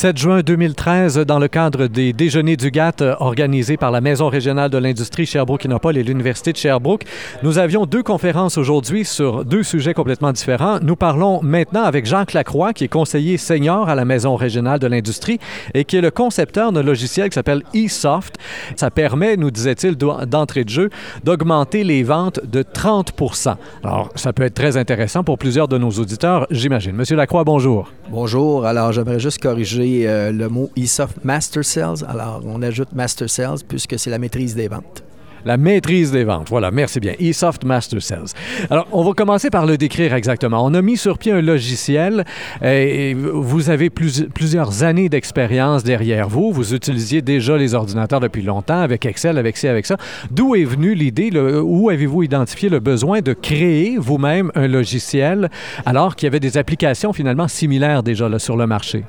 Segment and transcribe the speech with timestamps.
[0.00, 4.30] 7 juin 2013, dans le cadre des déjeuners du GATT euh, organisés par la Maison
[4.30, 7.04] régionale de l'industrie Sherbrooke-Innopol et l'Université de Sherbrooke,
[7.42, 10.78] nous avions deux conférences aujourd'hui sur deux sujets complètement différents.
[10.80, 14.86] Nous parlons maintenant avec Jacques Lacroix, qui est conseiller senior à la Maison régionale de
[14.86, 15.38] l'industrie
[15.74, 18.36] et qui est le concepteur d'un logiciel qui s'appelle eSoft.
[18.76, 20.88] Ça permet, nous disait-il d'entrée de jeu,
[21.24, 23.12] d'augmenter les ventes de 30
[23.84, 26.96] Alors, ça peut être très intéressant pour plusieurs de nos auditeurs, j'imagine.
[26.96, 27.92] Monsieur Lacroix, bonjour.
[28.10, 28.64] Bonjour.
[28.64, 32.04] Alors, j'aimerais juste corriger euh, le mot eSoft Master Sales.
[32.08, 35.02] Alors, on ajoute Master Sales puisque c'est la maîtrise des ventes.
[35.46, 36.50] La maîtrise des ventes.
[36.50, 37.14] Voilà, merci bien.
[37.18, 38.26] eSoft Master Sales.
[38.68, 40.62] Alors, on va commencer par le décrire exactement.
[40.62, 42.26] On a mis sur pied un logiciel
[42.62, 46.52] et vous avez plusieurs années d'expérience derrière vous.
[46.52, 49.96] Vous utilisiez déjà les ordinateurs depuis longtemps avec Excel, avec ci, avec ça.
[50.30, 55.48] D'où est venue l'idée, où avez-vous identifié le besoin de créer vous-même un logiciel
[55.86, 59.04] alors qu'il y avait des applications finalement similaires déjà sur le marché?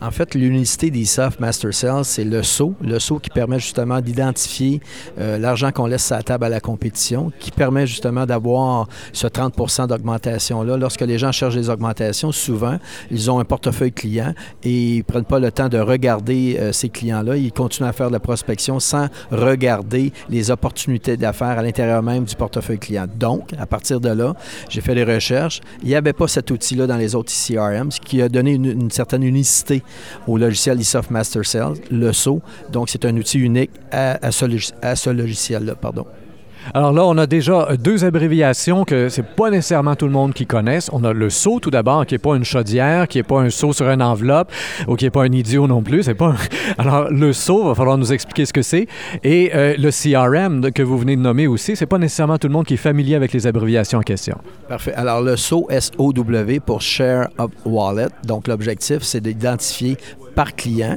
[0.00, 2.74] En fait, l'unicité des soft Master Cells, c'est le saut.
[2.82, 4.80] Le saut qui permet justement d'identifier
[5.18, 9.26] euh, l'argent qu'on laisse à la table à la compétition, qui permet justement d'avoir ce
[9.26, 10.76] 30% d'augmentation-là.
[10.76, 12.78] Lorsque les gens cherchent des augmentations, souvent,
[13.10, 16.72] ils ont un portefeuille client et ils ne prennent pas le temps de regarder euh,
[16.72, 17.36] ces clients-là.
[17.36, 22.24] Ils continuent à faire de la prospection sans regarder les opportunités d'affaires à l'intérieur même
[22.24, 23.06] du portefeuille client.
[23.18, 24.34] Donc, à partir de là,
[24.68, 25.60] j'ai fait des recherches.
[25.82, 28.90] Il n'y avait pas cet outil-là dans les autres CRM, ce qui a donné une
[28.90, 29.82] certaine unicité
[30.26, 32.40] au logiciel eSoft Master Sales, le SO.
[32.70, 35.74] Donc, c'est un outil unique à, à ce, logiciel-là.
[35.74, 36.06] Pardon.
[36.74, 40.46] Alors là, on a déjà deux abréviations que c'est pas nécessairement tout le monde qui
[40.46, 40.90] connaisse.
[40.92, 43.50] On a le saut tout d'abord, qui est pas une chaudière, qui est pas un
[43.50, 44.50] saut sur une enveloppe,
[44.88, 46.02] ou qui est pas un idiot non plus.
[46.04, 46.34] C'est pas.
[46.78, 48.86] Alors le saut, va falloir nous expliquer ce que c'est.
[49.22, 52.52] Et euh, le CRM que vous venez de nommer aussi, c'est pas nécessairement tout le
[52.52, 54.38] monde qui est familier avec les abréviations en question.
[54.68, 54.94] Parfait.
[54.94, 58.08] Alors le SO, S-O-W pour Share of Wallet.
[58.24, 59.96] Donc l'objectif, c'est d'identifier
[60.34, 60.96] par client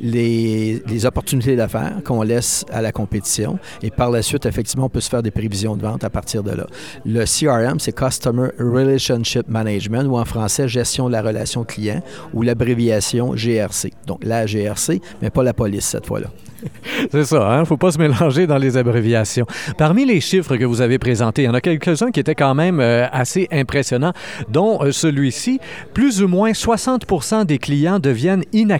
[0.00, 3.58] les, opportunités d'affaires qu'on laisse à la compétition.
[3.82, 6.42] Et par la suite, effectivement, on peut se faire des prévisions de vente à partir
[6.42, 6.66] de là.
[7.04, 12.02] Le CRM, c'est Customer Relationship Management, ou en français, gestion de la relation client,
[12.32, 13.92] ou l'abréviation GRC.
[14.06, 16.28] Donc la GRC, mais pas la police cette fois-là.
[17.10, 17.60] C'est ça, il hein?
[17.60, 19.46] ne faut pas se mélanger dans les abréviations.
[19.76, 22.54] Parmi les chiffres que vous avez présentés, il y en a quelques-uns qui étaient quand
[22.54, 24.12] même euh, assez impressionnants,
[24.48, 25.60] dont euh, celui-ci.
[25.92, 27.04] Plus ou moins 60
[27.46, 28.73] des clients deviennent inactifs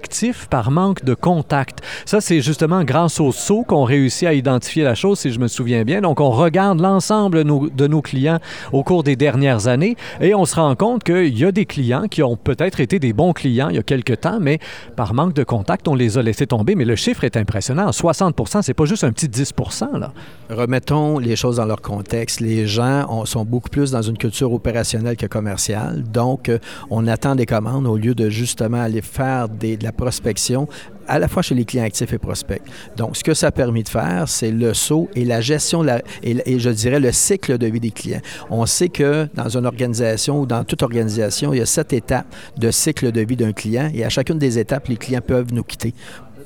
[0.50, 1.80] par manque de contact.
[2.04, 5.48] Ça, c'est justement grâce au saut qu'on réussit à identifier la chose, si je me
[5.48, 6.00] souviens bien.
[6.00, 8.38] Donc, on regarde l'ensemble de nos clients
[8.72, 12.08] au cours des dernières années et on se rend compte qu'il y a des clients
[12.08, 14.58] qui ont peut-être été des bons clients il y a quelques temps, mais
[14.96, 16.74] par manque de contact, on les a laissés tomber.
[16.74, 17.90] Mais le chiffre est impressionnant.
[17.92, 19.52] 60 c'est pas juste un petit 10
[19.98, 20.12] là.
[20.50, 22.40] Remettons les choses dans leur contexte.
[22.40, 26.02] Les gens sont beaucoup plus dans une culture opérationnelle que commerciale.
[26.02, 26.58] Donc, euh,
[26.90, 29.48] on attend des commandes au lieu de justement aller faire
[29.84, 30.66] la prospection
[31.06, 32.62] à la fois chez les clients actifs et prospects.
[32.96, 35.84] Donc, ce que ça a permis de faire, c'est le saut et la gestion
[36.22, 38.22] et, je dirais le cycle de vie des clients.
[38.50, 42.26] On sait que dans une organisation ou dans toute organisation, il y a sept étapes
[42.56, 45.62] de cycle de vie d'un client et à chacune des étapes, les clients peuvent nous
[45.62, 45.94] quitter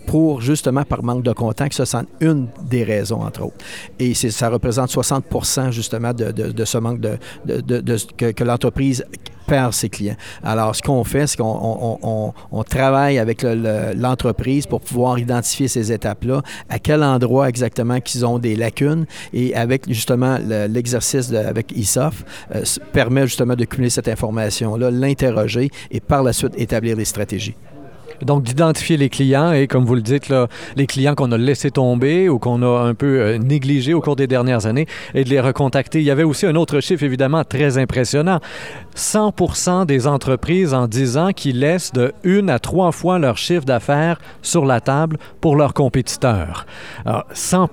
[0.08, 1.74] pour justement par manque de contact.
[1.74, 3.64] Ça, c'est une des raisons, entre autres.
[3.98, 7.18] Et ça représente 60% justement de, ce manque de,
[8.16, 9.04] que, l'entreprise
[9.46, 10.16] perd ses clients.
[10.42, 16.42] Alors, ce qu'on fait, c'est qu'on on, travaille avec l'entreprise pour pouvoir identifier ces étapes-là,
[16.70, 19.04] à quel endroit exactement qu'ils ont des lacunes,
[19.34, 20.38] et avec justement
[20.68, 26.52] l'exercice avec ISOF, euh, permet justement de cumuler cette information-là, l'interroger et par la suite
[26.56, 27.54] établir des stratégies.
[28.22, 31.70] Donc, d'identifier les clients et, comme vous le dites, là, les clients qu'on a laissés
[31.70, 35.30] tomber ou qu'on a un peu euh, négligés au cours des dernières années et de
[35.30, 36.00] les recontacter.
[36.00, 38.40] Il y avait aussi un autre chiffre, évidemment, très impressionnant.
[38.94, 43.64] 100 des entreprises en 10 ans qui laissent de une à trois fois leur chiffre
[43.64, 46.66] d'affaires sur la table pour leurs compétiteurs.
[47.04, 47.68] Alors, 100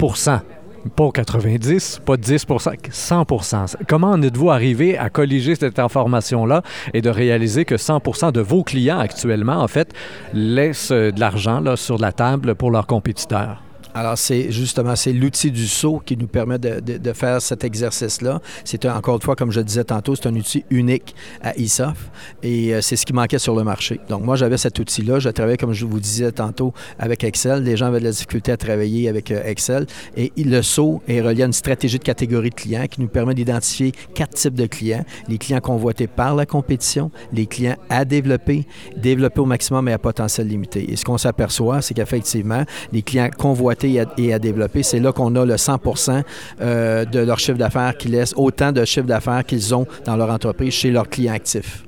[0.89, 6.61] pas 90, pas 10% 100% Comment en êtes-vous arrivé à colliger cette information-là
[6.93, 9.93] et de réaliser que 100% de vos clients actuellement, en fait,
[10.33, 13.61] laissent de l'argent sur la table pour leurs compétiteurs?
[13.95, 18.41] Alors, c'est justement, c'est l'outil du saut qui nous permet de, faire cet exercice-là.
[18.65, 22.11] C'est encore une fois, comme je disais tantôt, c'est un outil unique à ISOF
[22.43, 24.01] et euh, c'est ce qui manquait sur le marché.
[24.09, 25.19] Donc, moi, j'avais cet outil-là.
[25.19, 27.63] Je travaillais, comme je vous disais tantôt, avec Excel.
[27.63, 29.85] Les gens avaient de la difficulté à travailler avec euh, Excel.
[30.17, 33.33] Et le saut est relié à une stratégie de catégorie de clients qui nous permet
[33.33, 35.05] d'identifier quatre types de clients.
[35.29, 39.99] Les clients convoités par la compétition, les clients à développer, développer au maximum et à
[39.99, 40.91] potentiel limité.
[40.91, 44.83] Et ce qu'on s'aperçoit, c'est qu'effectivement, les clients convoités et à, développer.
[44.83, 46.23] C'est là qu'on a le 100%
[46.61, 50.29] euh, de leur chiffre d'affaires qui laissent autant de chiffre d'affaires qu'ils ont dans leur
[50.29, 51.83] entreprise chez leurs clients actifs.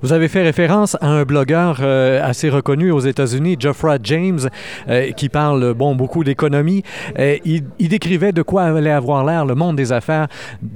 [0.00, 4.38] Vous avez fait référence à un blogueur euh, assez reconnu aux États-Unis, Geoffrey James,
[4.88, 6.84] euh, qui parle bon beaucoup d'économie.
[7.44, 10.28] Il, décrivait de quoi allait avoir l'air le monde des affaires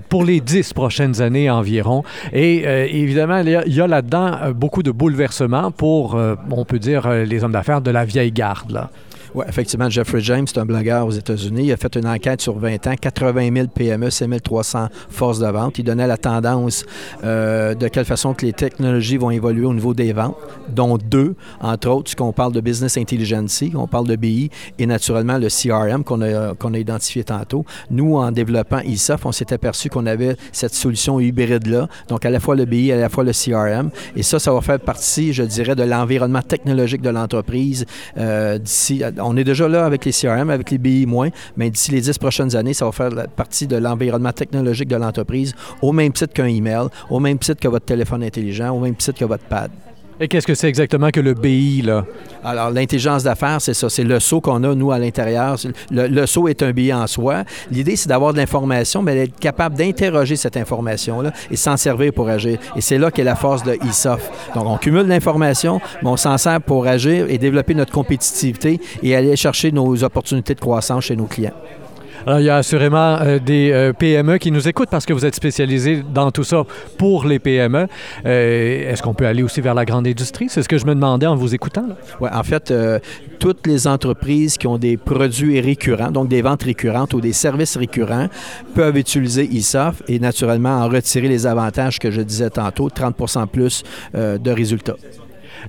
[0.09, 2.03] pour les dix prochaines années environ.
[2.33, 2.65] Et
[3.01, 6.19] évidemment, il y a, là-dedans beaucoup de bouleversements pour,
[6.51, 8.89] on peut dire, les hommes d'affaires de la vieille garde.
[9.35, 11.65] Oui, effectivement, Jeffrey James, c'est un blogueur aux États-Unis.
[11.65, 15.47] Il a fait une enquête sur 20 ans, 80 000 PME, 5 300 forces de
[15.47, 15.79] vente.
[15.79, 16.85] Il donnait la tendance
[17.25, 20.37] euh, de quelle façon que les technologies vont évoluer au niveau des ventes,
[20.69, 25.39] dont deux, entre autres, qu'on parle de Business Intelligence, on parle de BI, et naturellement
[25.39, 27.65] le CRM qu'on a, qu'on identifié tantôt.
[27.91, 32.39] Nous, en développant ISOF, on s'est aperçu qu'on avait cette solution hybride-là, donc à la
[32.39, 33.91] fois le BI, à la fois le CRM.
[34.15, 37.87] Et ça, ça va faire partie, je dirais, de l'environnement technologique de l'entreprise
[38.19, 41.91] euh, d'ici on est déjà là avec les CRM, avec les BI moins, mais d'ici
[41.91, 46.13] les dix prochaines années, ça va faire partie de l'environnement technologique de l'entreprise, au même
[46.13, 49.45] titre qu'un email, au même titre que votre téléphone intelligent, au même titre que votre
[49.45, 49.71] pad.
[50.29, 52.05] Qu'est-ce que c'est exactement que le BI, là?
[52.45, 53.89] Alors, l'intelligence d'affaires, c'est ça.
[53.89, 55.57] C'est le saut qu'on a, nous, à l'intérieur.
[55.91, 57.45] Le, saut est un BI en soi.
[57.71, 62.29] L'idée, c'est d'avoir de l'information, mais d'être capable d'interroger cette information-là et s'en servir pour
[62.29, 62.59] agir.
[62.77, 64.53] Et c'est là qu'est la force de ESOF.
[64.55, 69.17] Donc, on cumule l'information, mais on s'en sert pour agir et développer notre compétitivité et
[69.17, 71.55] aller chercher nos opportunités de croissance chez nos clients.
[72.27, 75.27] Alors, il y a assurément euh, des euh, PME qui nous écoutent parce que vous
[75.27, 76.65] êtes spécialisé dans tout ça
[76.97, 77.89] pour les PME.
[78.25, 80.49] Euh, est-ce qu'on peut aller aussi vers la grande industrie?
[80.49, 81.87] C'est ce que je me demandais en vous écoutant.
[82.21, 82.73] Oui, en fait,
[83.41, 87.77] toutes les entreprises qui ont des produits récurrents, donc des ventes récurrentes ou des services
[87.77, 88.29] récurrents,
[88.75, 93.83] peuvent utiliser ISOF et naturellement en retirer les avantages que je disais tantôt, 30% plus
[94.15, 94.97] de résultats.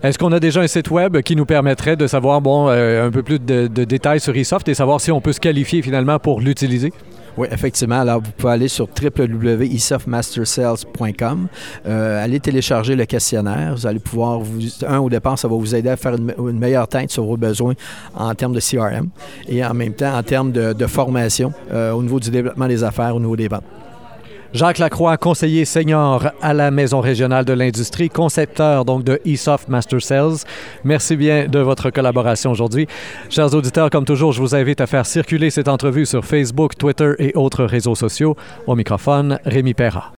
[0.01, 3.11] Est-ce qu'on a déjà un site web qui nous permettrait de savoir bon, euh, un
[3.11, 6.41] peu plus de, détails sur eSoft et savoir si on peut se qualifier finalement pour
[6.41, 6.91] l'utiliser?
[7.35, 8.01] Oui, effectivement.
[8.01, 11.47] Alors, vous pouvez aller sur www.esoftmastersales.com,
[11.87, 13.73] euh, allez télécharger le questionnaire.
[13.73, 16.87] Vous allez pouvoir, vous, un, au départ, ça va vous aider à faire une, meilleure
[16.87, 17.73] tête sur vos besoins
[18.13, 19.09] en termes de CRM
[19.47, 23.15] et en même temps en termes de, formation euh, au niveau du développement des affaires,
[23.15, 23.63] au niveau des ventes.
[24.53, 29.99] Jacques Lacroix, conseiller senior à la Maison régionale de l'industrie, concepteur donc de eSoft Master
[29.99, 30.45] Sales.
[30.83, 32.87] Merci bien de votre collaboration aujourd'hui.
[33.31, 37.13] Chers auditeurs, comme toujours, je vous invite à faire circuler cette entrevue sur Facebook, Twitter
[37.17, 38.37] et autres réseaux sociaux.
[38.67, 40.11] Au microphone, Rémi Perra.